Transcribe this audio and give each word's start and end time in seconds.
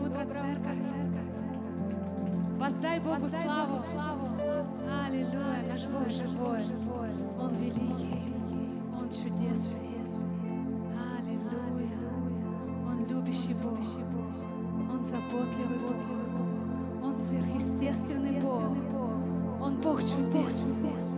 Доброе 0.00 0.24
утро, 0.24 0.34
церковь. 0.34 0.78
Воздай 2.58 3.00
Богу 3.00 3.28
славу. 3.28 3.84
Аллилуйя, 5.06 5.64
наш 5.68 5.84
Бог 5.86 6.08
живой. 6.08 6.60
Он 7.38 7.52
великий, 7.54 8.34
Он 8.98 9.10
чудесный. 9.10 9.98
Аллилуйя. 11.18 11.98
Он 12.86 13.04
любящий 13.08 13.54
Бог. 13.54 13.78
Он 14.90 15.04
заботливый 15.04 15.78
Бог. 15.78 17.04
Он 17.04 17.18
сверхъестественный 17.18 18.40
Бог. 18.40 18.72
Он 19.60 19.76
Бог 19.82 20.00
чудес. 20.00 21.09